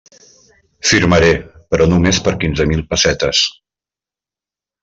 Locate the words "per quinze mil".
2.29-2.83